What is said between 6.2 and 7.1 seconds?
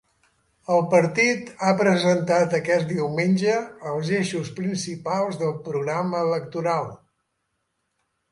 electoral.